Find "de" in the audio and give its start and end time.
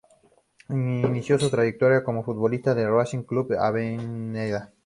3.49-3.59